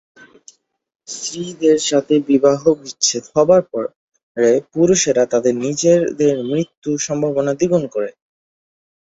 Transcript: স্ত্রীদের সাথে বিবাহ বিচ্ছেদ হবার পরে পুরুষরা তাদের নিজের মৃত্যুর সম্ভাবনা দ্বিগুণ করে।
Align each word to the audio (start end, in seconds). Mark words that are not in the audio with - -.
স্ত্রীদের 1.07 1.77
সাথে 1.89 2.15
বিবাহ 2.29 2.61
বিচ্ছেদ 2.79 3.23
হবার 3.33 3.61
পরে 3.71 3.89
পুরুষরা 4.73 5.23
তাদের 5.33 5.53
নিজের 5.65 5.99
মৃত্যুর 6.49 6.97
সম্ভাবনা 7.07 7.51
দ্বিগুণ 7.53 7.83
করে। 7.93 8.09